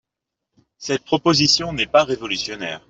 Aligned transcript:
Cette 0.79 1.03
proposition 1.05 1.73
n’est 1.73 1.85
pas 1.85 2.03
révolutionnaire. 2.05 2.79